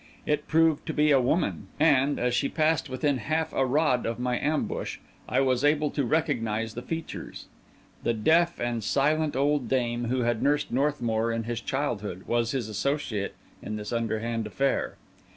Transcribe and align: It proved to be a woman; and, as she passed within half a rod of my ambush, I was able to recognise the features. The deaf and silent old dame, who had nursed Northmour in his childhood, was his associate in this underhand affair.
It 0.25 0.47
proved 0.47 0.87
to 0.87 0.95
be 0.95 1.11
a 1.11 1.21
woman; 1.21 1.67
and, 1.79 2.17
as 2.19 2.33
she 2.33 2.49
passed 2.49 2.89
within 2.89 3.19
half 3.19 3.53
a 3.53 3.63
rod 3.67 4.07
of 4.07 4.17
my 4.17 4.39
ambush, 4.39 4.97
I 5.29 5.41
was 5.41 5.63
able 5.63 5.91
to 5.91 6.03
recognise 6.03 6.73
the 6.73 6.81
features. 6.81 7.45
The 8.01 8.15
deaf 8.15 8.59
and 8.59 8.83
silent 8.83 9.35
old 9.35 9.69
dame, 9.69 10.05
who 10.05 10.21
had 10.21 10.41
nursed 10.41 10.71
Northmour 10.71 11.31
in 11.31 11.43
his 11.43 11.61
childhood, 11.61 12.23
was 12.25 12.49
his 12.49 12.67
associate 12.67 13.35
in 13.61 13.75
this 13.75 13.93
underhand 13.93 14.47
affair. 14.47 14.95